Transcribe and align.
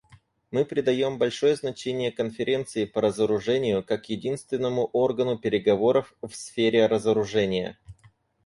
Мы 0.49 0.65
придаем 0.65 1.19
большое 1.19 1.55
значение 1.55 2.11
Конференции 2.11 2.85
по 2.85 3.01
разоружению 3.01 3.83
как 3.83 4.09
единственному 4.09 4.85
органу 4.93 5.37
переговоров 5.37 6.15
в 6.23 6.35
сфере 6.35 6.87
разоружения. 6.87 7.77